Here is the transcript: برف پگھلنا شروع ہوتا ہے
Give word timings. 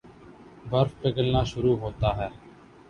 برف 0.65 0.91
پگھلنا 1.01 1.43
شروع 1.45 1.77
ہوتا 1.79 2.15
ہے 2.17 2.27